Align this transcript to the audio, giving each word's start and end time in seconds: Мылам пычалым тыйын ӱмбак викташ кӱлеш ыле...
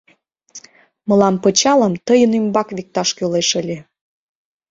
Мылам 1.07 1.35
пычалым 1.43 1.93
тыйын 2.07 2.31
ӱмбак 2.39 2.69
викташ 2.77 3.09
кӱлеш 3.17 3.49
ыле... 3.61 3.77